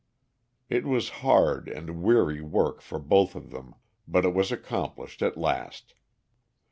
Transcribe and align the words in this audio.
It 0.67 0.87
was 0.87 1.09
hard 1.21 1.67
and 1.69 2.01
weary 2.01 2.41
work 2.41 2.81
for 2.81 2.97
both 2.97 3.35
of 3.35 3.51
them, 3.51 3.75
but 4.07 4.25
it 4.25 4.33
was 4.33 4.51
accomplished 4.51 5.21
at 5.21 5.37
last. 5.37 5.93